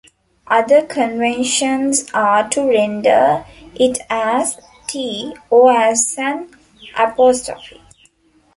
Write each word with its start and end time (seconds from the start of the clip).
Other 0.47 0.81
conventions 0.81 2.09
are 2.11 2.49
to 2.49 2.67
render 2.67 3.45
it 3.75 3.99
as 4.09 4.59
"t" 4.87 5.35
or 5.51 5.73
as 5.73 6.15
an 6.17 6.49
apostrophe. 6.97 7.79